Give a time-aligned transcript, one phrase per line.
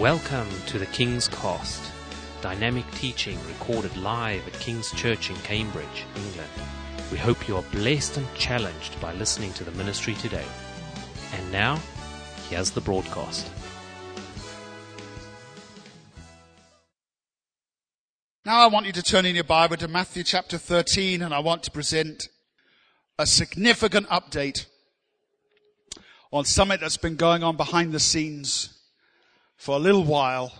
[0.00, 1.92] Welcome to the King's Cast,
[2.40, 6.48] dynamic teaching recorded live at King's Church in Cambridge, England.
[7.12, 10.46] We hope you are blessed and challenged by listening to the ministry today.
[11.34, 11.78] And now,
[12.48, 13.46] here's the broadcast.
[18.46, 21.40] Now I want you to turn in your Bible to Matthew chapter 13 and I
[21.40, 22.30] want to present
[23.18, 24.64] a significant update
[26.32, 28.79] on something that's been going on behind the scenes
[29.60, 30.54] for a little while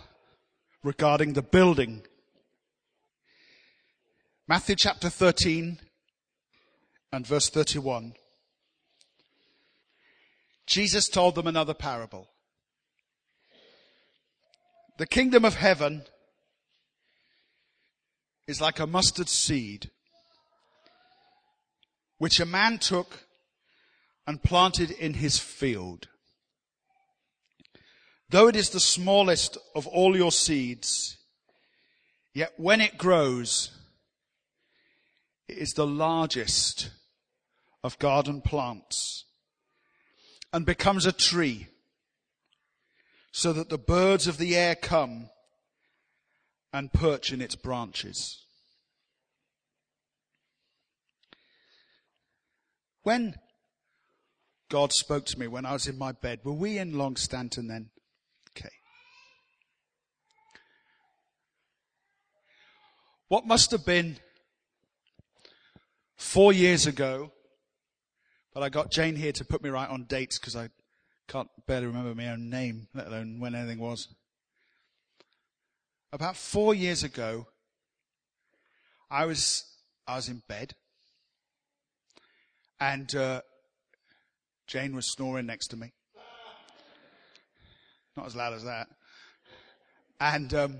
[0.83, 2.03] regarding the building.
[4.47, 5.79] Matthew chapter 13
[7.11, 8.13] and verse 31.
[10.67, 12.29] Jesus told them another parable.
[14.99, 16.03] The kingdom of heaven
[18.45, 19.89] is like a mustard seed,
[22.19, 23.25] which a man took
[24.27, 26.07] and planted in his field.
[28.31, 31.17] Though it is the smallest of all your seeds,
[32.33, 33.71] yet when it grows,
[35.49, 36.91] it is the largest
[37.83, 39.25] of garden plants
[40.53, 41.67] and becomes a tree
[43.33, 45.29] so that the birds of the air come
[46.71, 48.45] and perch in its branches.
[53.03, 53.35] When
[54.69, 57.89] God spoke to me when I was in my bed, were we in Longstanton then?
[58.55, 58.69] Okay.
[63.31, 64.17] What must have been
[66.17, 67.31] four years ago,
[68.53, 70.67] but I got Jane here to put me right on dates because I
[71.29, 74.09] can't barely remember my own name, let alone when anything was.
[76.11, 77.47] About four years ago,
[79.09, 79.63] I was
[80.05, 80.73] I was in bed,
[82.81, 83.43] and uh,
[84.67, 85.93] Jane was snoring next to me.
[88.17, 88.89] Not as loud as that.
[90.19, 90.79] And um,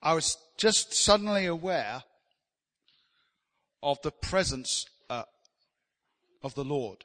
[0.00, 2.04] I was just suddenly aware
[3.82, 5.24] of the presence uh,
[6.42, 7.04] of the Lord.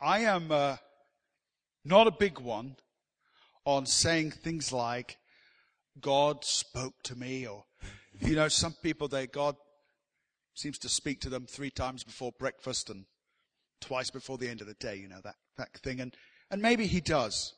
[0.00, 0.76] I am uh,
[1.84, 2.76] not a big one
[3.64, 5.18] on saying things like,
[6.00, 7.64] God spoke to me, or,
[8.18, 9.54] you know, some people, they, God
[10.54, 13.04] seems to speak to them three times before breakfast and
[13.80, 16.00] twice before the end of the day, you know, that, that thing.
[16.00, 16.14] And,
[16.50, 17.54] and maybe he does.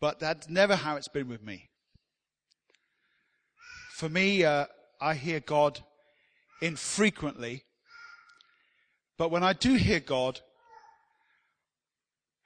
[0.00, 1.68] But that's never how it's been with me.
[3.92, 4.66] For me, uh,
[5.00, 5.80] I hear God
[6.62, 7.64] infrequently.
[9.18, 10.40] But when I do hear God,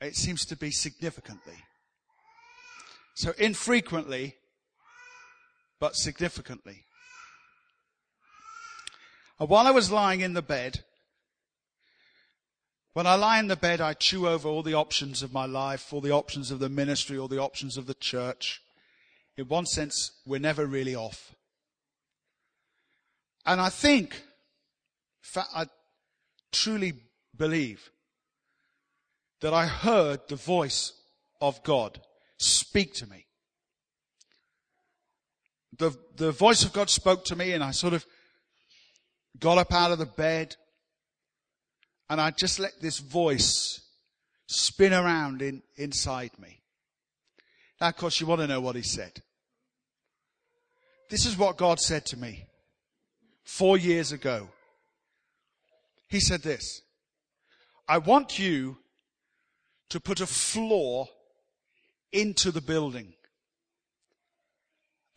[0.00, 1.54] it seems to be significantly.
[3.14, 4.34] So infrequently,
[5.78, 6.84] but significantly.
[9.38, 10.82] And while I was lying in the bed,
[12.94, 15.92] when I lie in the bed, I chew over all the options of my life,
[15.92, 18.62] all the options of the ministry, all the options of the church.
[19.36, 21.34] In one sense, we're never really off.
[23.44, 24.22] And I think,
[25.36, 25.66] I
[26.52, 26.94] truly
[27.36, 27.90] believe
[29.40, 30.92] that I heard the voice
[31.40, 32.00] of God
[32.38, 33.26] speak to me.
[35.76, 38.06] The, the voice of God spoke to me and I sort of
[39.40, 40.54] got up out of the bed
[42.10, 43.80] and I just let this voice
[44.46, 46.60] spin around in, inside me.
[47.80, 49.22] Now, of course, you want to know what he said.
[51.10, 52.46] This is what God said to me
[53.44, 54.48] four years ago.
[56.08, 56.82] He said this,
[57.88, 58.78] I want you
[59.90, 61.08] to put a floor
[62.12, 63.14] into the building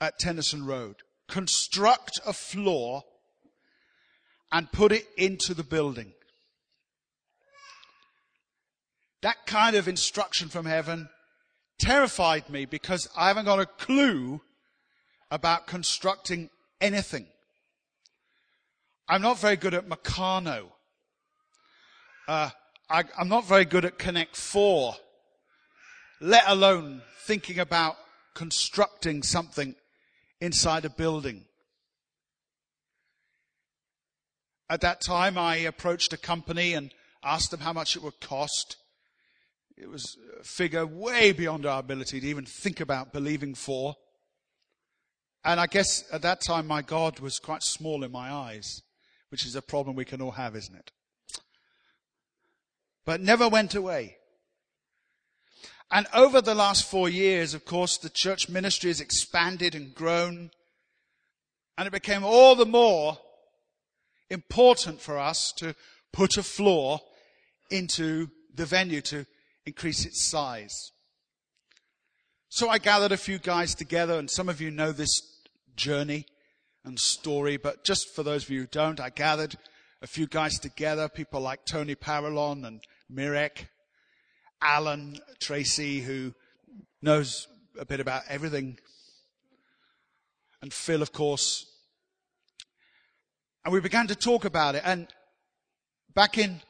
[0.02, 0.98] at Tennyson Road.
[1.28, 3.04] Construct a floor
[4.52, 6.14] and put it into the building.
[9.22, 11.10] That kind of instruction from heaven
[11.80, 14.42] terrified me because I haven't got a clue
[15.32, 17.28] about constructing anything.
[19.08, 20.68] I'm not very good at Meccano.
[22.28, 22.50] Uh,
[22.90, 24.96] I, I'm not very good at Connect Four,
[26.20, 27.96] let alone thinking about
[28.34, 29.76] constructing something
[30.40, 31.46] inside a building.
[34.70, 36.94] At that time, I approached a company and
[37.24, 38.76] asked them how much it would cost.
[39.78, 43.96] It was a figure way beyond our ability to even think about believing for.
[45.46, 48.82] And I guess at that time, my God was quite small in my eyes,
[49.30, 50.92] which is a problem we can all have, isn't it?
[53.06, 54.18] But never went away.
[55.92, 60.50] And over the last four years, of course, the church ministry has expanded and grown.
[61.78, 63.20] And it became all the more
[64.30, 65.76] important for us to
[66.12, 67.00] put a floor
[67.70, 69.26] into the venue to
[69.68, 70.94] increase its size.
[72.48, 75.22] So I gathered a few guys together, and some of you know this
[75.76, 76.26] journey
[76.86, 79.58] and story, but just for those of you who don't, I gathered
[80.02, 82.82] a few guys together, people like Tony Paralon and
[83.14, 83.68] Mirek,
[84.62, 86.34] Alan Tracy, who
[87.02, 87.46] knows
[87.78, 88.80] a bit about everything,
[90.62, 91.66] and Phil, of course.
[93.66, 95.08] And we began to talk about it, and
[96.16, 96.62] back in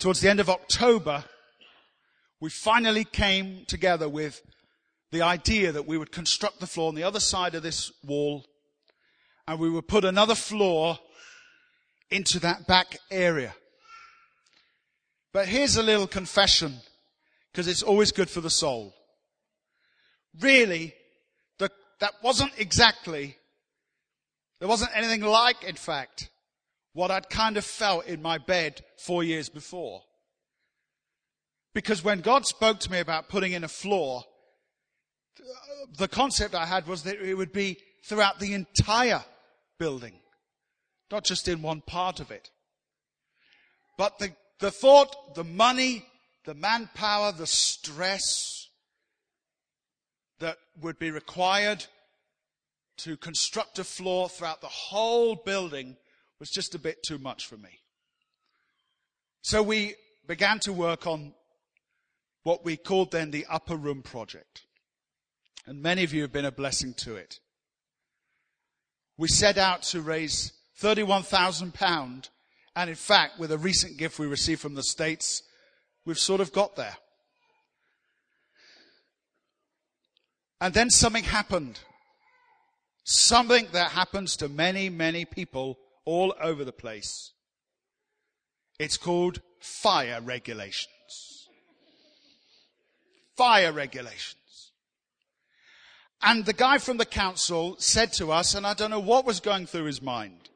[0.00, 1.24] towards the end of October,
[2.44, 4.42] we finally came together with
[5.12, 8.44] the idea that we would construct the floor on the other side of this wall
[9.48, 10.98] and we would put another floor
[12.10, 13.54] into that back area.
[15.32, 16.74] But here's a little confession
[17.50, 18.92] because it's always good for the soul.
[20.38, 20.92] Really,
[21.58, 21.70] the,
[22.00, 23.38] that wasn't exactly,
[24.60, 26.28] there wasn't anything like, in fact,
[26.92, 30.02] what I'd kind of felt in my bed four years before.
[31.74, 34.22] Because when God spoke to me about putting in a floor,
[35.98, 39.24] the concept I had was that it would be throughout the entire
[39.78, 40.14] building,
[41.10, 42.50] not just in one part of it.
[43.98, 46.06] But the, the thought, the money,
[46.44, 48.68] the manpower, the stress
[50.38, 51.86] that would be required
[52.98, 55.96] to construct a floor throughout the whole building
[56.38, 57.80] was just a bit too much for me.
[59.42, 61.34] So we began to work on
[62.44, 64.62] what we called then the upper room project.
[65.66, 67.40] And many of you have been a blessing to it.
[69.16, 72.28] We set out to raise £31,000.
[72.76, 75.42] And in fact, with a recent gift we received from the States,
[76.04, 76.96] we've sort of got there.
[80.60, 81.80] And then something happened.
[83.04, 87.32] Something that happens to many, many people all over the place.
[88.78, 91.33] It's called fire regulations.
[93.36, 94.72] Fire regulations.
[96.22, 99.40] And the guy from the council said to us, and I don't know what was
[99.40, 100.48] going through his mind,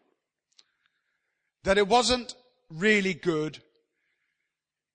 [1.65, 2.35] that it wasn't
[2.71, 3.59] really good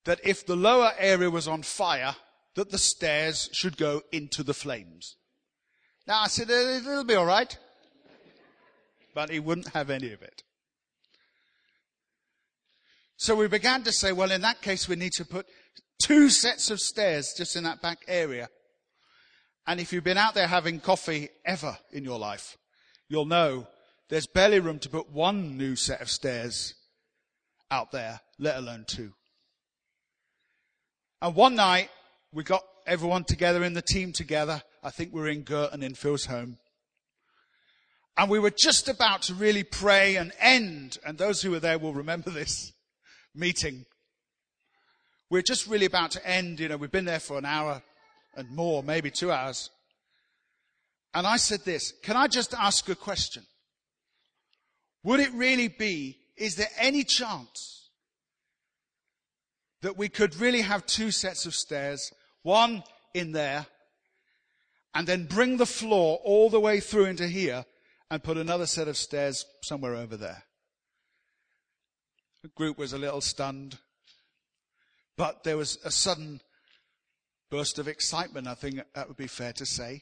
[0.05, 2.15] that if the lower area was on fire,
[2.55, 5.15] that the stairs should go into the flames.
[6.07, 7.57] Now I said, eh, it'll be alright.
[9.13, 10.43] But he wouldn't have any of it.
[13.15, 15.45] So we began to say, well, in that case, we need to put
[16.03, 18.49] two sets of stairs just in that back area
[19.65, 22.57] and if you've been out there having coffee ever in your life,
[23.07, 23.67] you'll know
[24.09, 26.75] there's barely room to put one new set of stairs
[27.71, 29.13] out there, let alone two.
[31.21, 31.89] And one night,
[32.33, 34.61] we got everyone together in the team together.
[34.83, 36.57] I think we were in Girton in Phil's home.
[38.17, 41.79] And we were just about to really pray and end, and those who were there
[41.79, 42.73] will remember this
[43.33, 43.85] meeting.
[45.33, 47.81] We're just really about to end, you know, we've been there for an hour,
[48.35, 49.71] and more, maybe two hours.
[51.11, 53.41] And I said this, can I just ask a question?
[55.03, 57.89] Would it really be, is there any chance
[59.81, 62.13] that we could really have two sets of stairs,
[62.43, 62.83] one
[63.15, 63.65] in there,
[64.93, 67.65] and then bring the floor all the way through into here
[68.11, 70.43] and put another set of stairs somewhere over there?
[72.43, 73.79] The group was a little stunned,
[75.17, 76.41] but there was a sudden
[77.49, 80.01] burst of excitement, I think that would be fair to say.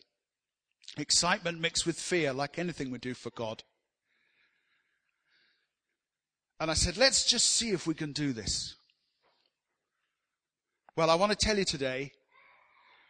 [0.98, 3.64] Excitement mixed with fear, like anything we do for God.
[6.60, 8.76] And I said, let's just see if we can do this.
[10.96, 12.12] Well, I want to tell you today,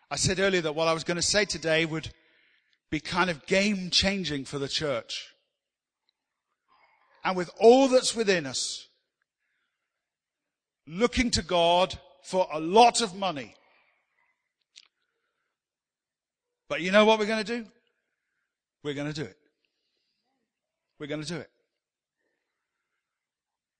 [0.10, 2.12] I said earlier that what I was going to say today would
[2.90, 5.34] be kind of game changing for the church.
[7.24, 8.88] And with all that's within us,
[10.92, 13.56] looking to God for a lot of money,
[16.72, 17.66] But you know what we're going to do?
[18.82, 19.36] We're going to do it.
[20.98, 21.50] We're going to do it.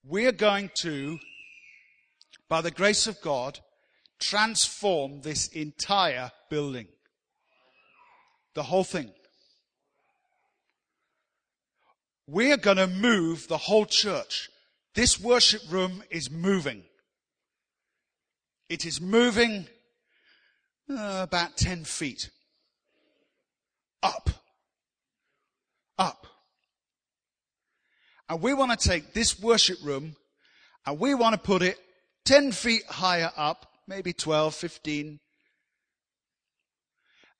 [0.04, 1.18] We're going to,
[2.50, 3.60] by the grace of God,
[4.20, 6.88] transform this entire building.
[8.52, 9.10] The whole thing.
[12.26, 14.50] We're going to move the whole church.
[14.94, 16.82] This worship room is moving.
[18.72, 19.66] It is moving
[20.88, 22.30] uh, about 10 feet
[24.02, 24.30] up.
[25.98, 26.26] Up.
[28.30, 30.16] And we want to take this worship room
[30.86, 31.76] and we want to put it
[32.24, 35.20] 10 feet higher up, maybe 12, 15.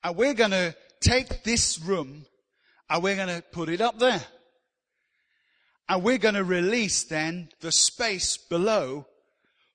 [0.04, 2.26] And we're going to take this room
[2.90, 4.22] and we're going to put it up there.
[5.88, 9.06] And we're going to release then the space below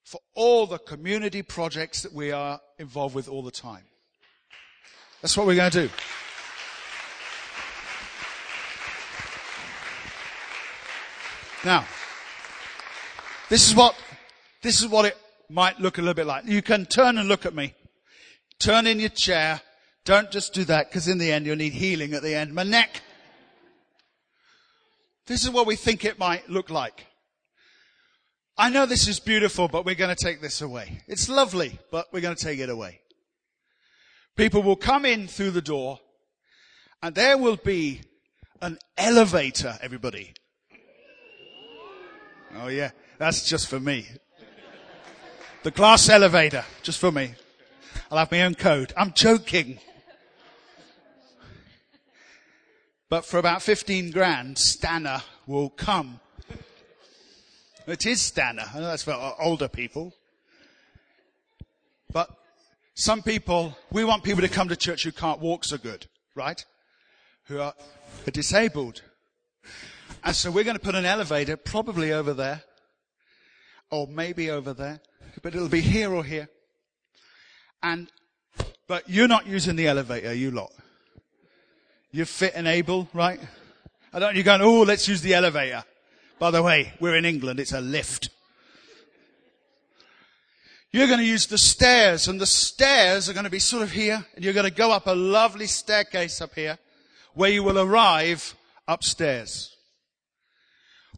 [0.08, 3.84] for all the community projects that we are involved with all the time.
[5.20, 5.92] That's what we're going to do.
[11.62, 11.84] Now,
[13.50, 13.94] this is what,
[14.62, 15.18] this is what it
[15.50, 16.46] might look a little bit like.
[16.46, 17.74] You can turn and look at me.
[18.58, 19.60] Turn in your chair.
[20.06, 22.54] Don't just do that because in the end you'll need healing at the end.
[22.54, 23.02] My neck.
[25.26, 27.04] This is what we think it might look like.
[28.60, 31.00] I know this is beautiful, but we're going to take this away.
[31.06, 32.98] It's lovely, but we're going to take it away.
[34.34, 36.00] People will come in through the door
[37.00, 38.00] and there will be
[38.60, 40.34] an elevator, everybody.
[42.56, 44.08] Oh yeah, that's just for me.
[45.62, 47.34] The glass elevator, just for me.
[48.10, 48.92] I'll have my own code.
[48.96, 49.78] I'm joking.
[53.08, 56.18] But for about 15 grand, Stannah will come
[57.88, 58.68] it is Stannah.
[58.74, 60.14] I know that's for older people.
[62.12, 62.30] But
[62.94, 66.64] some people, we want people to come to church who can't walk so good, right?
[67.44, 67.74] Who are,
[68.32, 69.02] disabled.
[70.22, 72.62] And so we're going to put an elevator probably over there.
[73.90, 75.00] Or maybe over there.
[75.42, 76.48] But it'll be here or here.
[77.82, 78.10] And,
[78.86, 80.72] but you're not using the elevator, you lot.
[82.10, 83.40] You're fit and able, right?
[84.12, 85.84] I don't, you're going, oh, let's use the elevator.
[86.38, 88.30] By the way, we're in England, it's a lift.
[90.92, 93.90] You're going to use the stairs and the stairs are going to be sort of
[93.90, 96.78] here and you're going to go up a lovely staircase up here
[97.34, 98.54] where you will arrive
[98.86, 99.76] upstairs.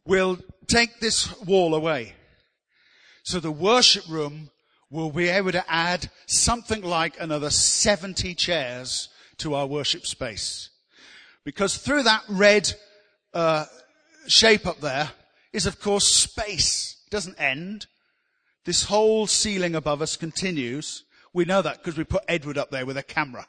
[0.05, 2.15] We'll take this wall away.
[3.23, 4.51] So the worship room
[4.91, 9.09] will be able to add something like another 70 chairs
[9.39, 10.71] to our worship space.
[11.45, 12.73] Because through that red
[13.33, 13.67] uh,
[14.27, 15.11] shape up there
[15.53, 16.97] is of course space.
[17.07, 17.87] It doesn't end.
[18.65, 21.05] This whole ceiling above us continues.
[21.33, 23.47] We know that because we put Edward up there with a camera.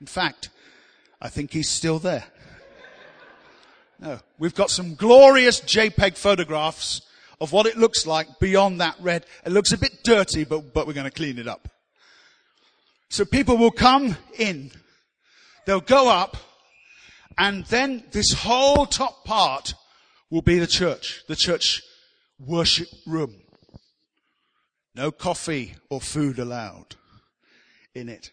[0.00, 0.50] In fact,
[1.20, 2.24] I think he's still there.
[4.00, 7.02] No, we've got some glorious JPEG photographs
[7.40, 9.26] of what it looks like beyond that red.
[9.44, 11.68] It looks a bit dirty, but, but we're going to clean it up.
[13.10, 14.70] So people will come in.
[15.66, 16.36] They'll go up
[17.38, 19.74] and then this whole top part
[20.28, 21.82] will be the church, the church
[22.38, 23.34] worship room.
[24.94, 26.96] No coffee or food allowed
[27.94, 28.32] in it.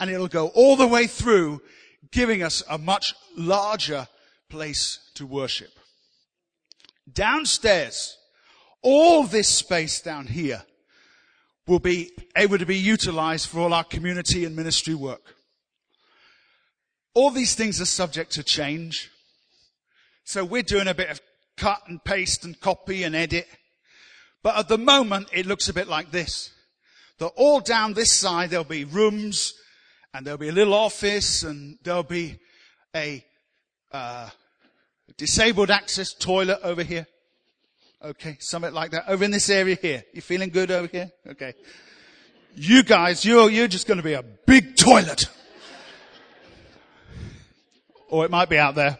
[0.00, 1.62] And it'll go all the way through,
[2.10, 4.08] giving us a much larger
[4.50, 5.70] place to worship.
[7.10, 8.16] Downstairs,
[8.82, 10.64] all this space down here
[11.68, 15.36] will be able to be utilized for all our community and ministry work.
[17.14, 19.10] All these things are subject to change.
[20.24, 21.20] So we're doing a bit of
[21.56, 23.46] cut and paste and copy and edit.
[24.42, 26.50] But at the moment, it looks a bit like this.
[27.18, 29.54] That all down this side, there'll be rooms
[30.12, 32.38] and there'll be a little office and there'll be
[32.94, 33.24] a
[33.92, 34.28] uh,
[35.16, 37.06] disabled access toilet over here.
[38.02, 39.04] Okay, something like that.
[39.08, 40.04] Over in this area here.
[40.12, 41.10] You feeling good over here?
[41.26, 41.54] Okay.
[42.54, 45.28] You guys, you're, you're just going to be a big toilet.
[48.08, 48.98] Or it might be out there.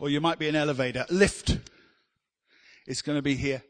[0.00, 1.06] Or you might be an elevator.
[1.10, 1.58] Lift.
[2.86, 3.62] It's going to be here.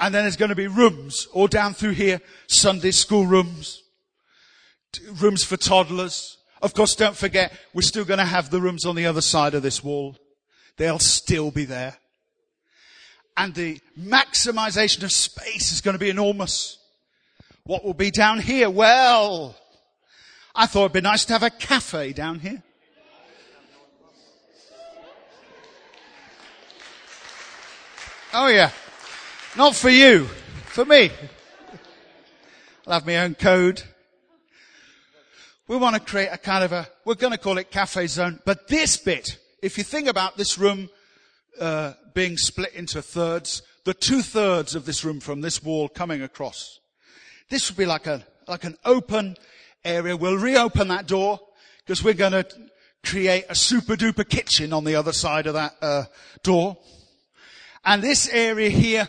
[0.00, 2.20] And then there's going to be rooms all down through here.
[2.46, 3.82] Sunday school rooms.
[5.20, 6.38] Rooms for toddlers.
[6.60, 9.54] Of course, don't forget, we're still going to have the rooms on the other side
[9.54, 10.16] of this wall.
[10.76, 11.98] They'll still be there.
[13.36, 16.78] And the maximization of space is going to be enormous.
[17.64, 18.70] What will be down here?
[18.70, 19.56] Well,
[20.54, 22.62] I thought it'd be nice to have a cafe down here.
[28.36, 28.72] Oh yeah.
[29.56, 30.24] Not for you.
[30.66, 31.12] For me.
[32.84, 33.80] I'll have my own code.
[35.68, 38.40] We want to create a kind of a, we're going to call it cafe zone,
[38.44, 40.90] but this bit, if you think about this room,
[41.60, 46.20] uh, being split into thirds, the two thirds of this room from this wall coming
[46.20, 46.80] across,
[47.50, 49.36] this would be like a, like an open
[49.84, 50.16] area.
[50.16, 51.38] We'll reopen that door
[51.78, 52.46] because we're going to
[53.04, 56.04] create a super duper kitchen on the other side of that, uh,
[56.42, 56.76] door.
[57.84, 59.08] And this area here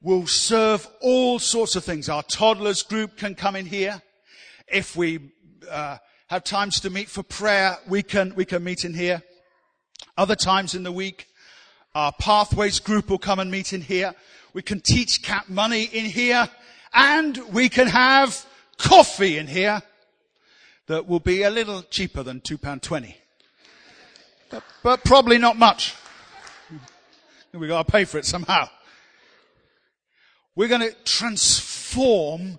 [0.00, 2.08] will serve all sorts of things.
[2.08, 4.02] Our toddlers group can come in here.
[4.66, 5.20] If we
[5.70, 9.22] uh, have times to meet for prayer, we can we can meet in here.
[10.16, 11.26] Other times in the week,
[11.94, 14.14] our pathways group will come and meet in here.
[14.52, 16.48] We can teach CAP Money in here,
[16.92, 18.46] and we can have
[18.78, 19.82] coffee in here
[20.86, 23.16] that will be a little cheaper than two pound twenty,
[24.50, 25.94] but, but probably not much.
[27.54, 28.68] We got to pay for it somehow.
[30.56, 32.58] We're going to transform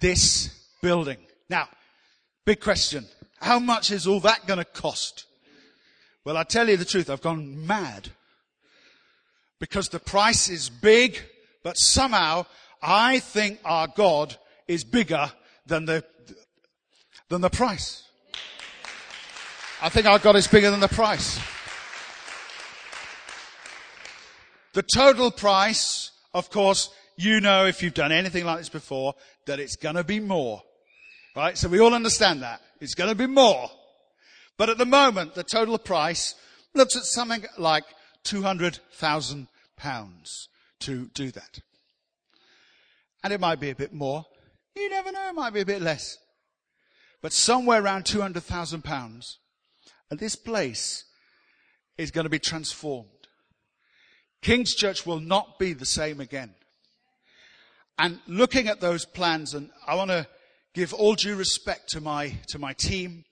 [0.00, 0.50] this
[0.82, 1.18] building.
[1.48, 1.68] Now,
[2.44, 3.06] big question.
[3.40, 5.24] How much is all that going to cost?
[6.24, 8.10] Well, I tell you the truth, I've gone mad.
[9.58, 11.18] Because the price is big,
[11.62, 12.46] but somehow
[12.82, 14.36] I think our God
[14.68, 15.32] is bigger
[15.66, 16.04] than the,
[17.28, 18.02] than the price.
[19.80, 21.40] I think our God is bigger than the price.
[24.74, 29.14] The total price, of course, you know if you've done anything like this before,
[29.46, 30.62] that it's gonna be more.
[31.36, 31.56] Right?
[31.56, 32.60] So we all understand that.
[32.80, 33.70] It's gonna be more.
[34.56, 36.34] But at the moment, the total price
[36.74, 37.84] looks at something like
[38.24, 40.48] 200,000 pounds
[40.80, 41.60] to do that.
[43.22, 44.24] And it might be a bit more.
[44.74, 46.16] You never know, it might be a bit less.
[47.20, 49.38] But somewhere around 200,000 pounds.
[50.10, 51.04] And this place
[51.96, 53.21] is going to be transformed.
[54.42, 56.54] King's Church will not be the same again.
[57.98, 60.26] And looking at those plans, and I want to
[60.74, 63.24] give all due respect to my, to my team,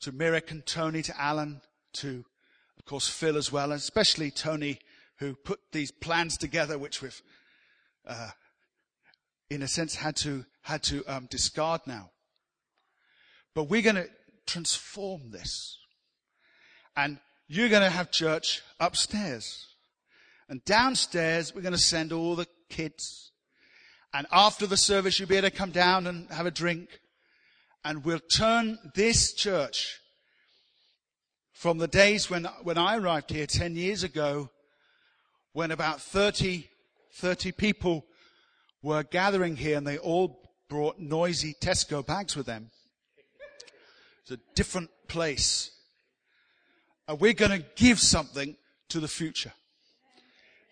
[0.00, 1.60] to Mirek and Tony, to Alan,
[1.94, 2.24] to,
[2.76, 4.80] of course, Phil as well, and especially Tony,
[5.18, 7.22] who put these plans together, which we've,
[8.06, 8.30] uh,
[9.48, 12.10] in a sense, had to, had to um, discard now.
[13.54, 14.08] But we're going to
[14.46, 15.78] transform this.
[16.96, 19.71] And you're going to have church upstairs.
[20.52, 23.32] And downstairs, we're going to send all the kids.
[24.12, 27.00] And after the service, you'll be able to come down and have a drink.
[27.86, 29.98] And we'll turn this church
[31.54, 34.50] from the days when, when I arrived here 10 years ago,
[35.54, 36.68] when about 30,
[37.14, 38.04] 30 people
[38.82, 42.70] were gathering here and they all brought noisy Tesco bags with them.
[44.20, 45.70] It's a different place.
[47.08, 48.54] And we're going to give something
[48.90, 49.54] to the future.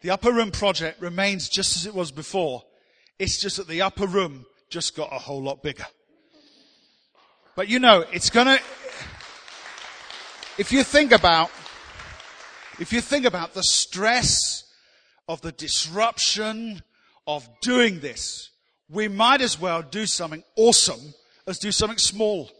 [0.02, 2.62] The upper room project remains just as it was before.
[3.18, 5.86] It's just that the upper room just got a whole lot bigger.
[7.54, 8.58] But you know, it's gonna,
[10.56, 11.50] if you think about,
[12.78, 14.64] if you think about the stress
[15.28, 16.82] of the disruption
[17.26, 18.50] of doing this,
[18.88, 21.14] we might as well do something awesome
[21.46, 22.50] as do something small.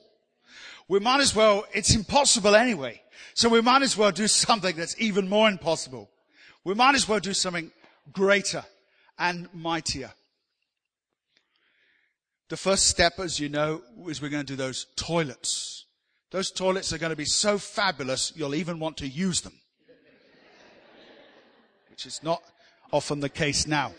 [0.89, 3.01] We might as well, it's impossible anyway.
[3.33, 6.11] So we might as well do something that's even more impossible.
[6.65, 7.71] We might as well do something
[8.13, 8.65] greater
[9.19, 10.13] and mightier.
[12.49, 15.87] The first step, as you know, is we're going to do those toilets.
[16.31, 19.55] Those toilets are going to be so fabulous, you'll even want to use them.
[21.91, 22.43] Which is not
[22.93, 23.93] often the case now.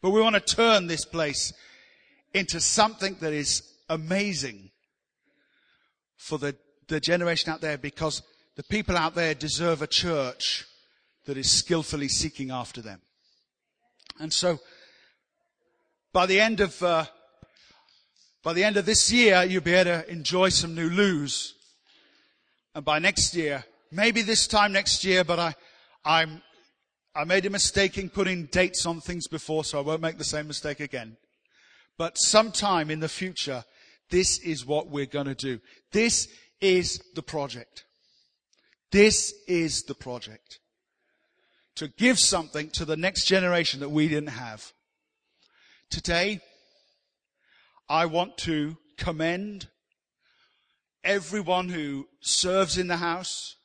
[0.00, 1.52] But we want to turn this place
[2.34, 4.70] into something that is amazing
[6.16, 6.56] for the,
[6.88, 8.22] the generation out there because
[8.56, 10.66] the people out there deserve a church
[11.26, 13.00] that is skillfully seeking after them.
[14.20, 14.58] And so,
[16.12, 17.06] by the end of, uh,
[18.42, 21.54] by the end of this year, you'll be able to enjoy some new loos.
[22.74, 25.54] And by next year, maybe this time next year, but I,
[26.04, 26.42] I'm,
[27.14, 30.24] I made a mistake in putting dates on things before, so I won't make the
[30.24, 31.16] same mistake again.
[31.96, 33.64] But sometime in the future,
[34.10, 35.60] this is what we're going to do.
[35.92, 36.28] This
[36.60, 37.84] is the project.
[38.92, 40.58] This is the project.
[41.76, 44.72] To give something to the next generation that we didn't have.
[45.88, 46.40] Today,
[47.88, 49.68] I want to commend
[51.02, 53.56] everyone who serves in the house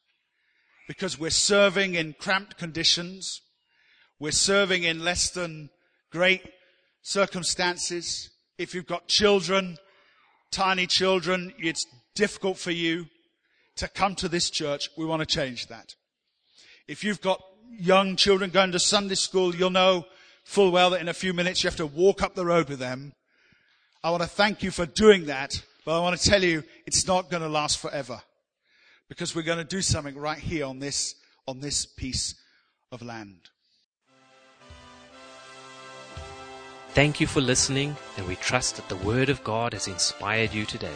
[0.88, 3.42] because we're serving in cramped conditions.
[4.20, 5.70] We're serving in less than
[6.10, 6.42] great
[7.02, 8.30] circumstances.
[8.58, 9.78] If you've got children,
[10.52, 11.86] tiny children, it's
[12.16, 13.08] difficult for you
[13.78, 15.96] to come to this church, we want to change that.
[16.88, 20.06] If you've got young children going to Sunday school, you'll know
[20.44, 22.80] full well that in a few minutes you have to walk up the road with
[22.80, 23.14] them.
[24.04, 27.08] I want to thank you for doing that, but I want to tell you it's
[27.08, 28.22] not going to last forever
[29.10, 31.16] because we're going to do something right here on this,
[31.48, 32.36] on this piece
[32.92, 33.50] of land.
[36.90, 40.66] Thank you for listening, and we trust that the Word of God has inspired you
[40.66, 40.96] today.